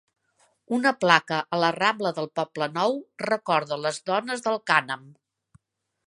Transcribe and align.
Una 0.75 0.91
placa 1.03 1.41
a 1.57 1.59
la 1.63 1.67
rambla 1.75 2.11
del 2.19 2.29
Poblenou 2.39 2.97
recorda 3.25 3.77
les 3.83 3.99
dones 4.11 4.45
del 4.47 4.57
Cànem. 4.71 5.05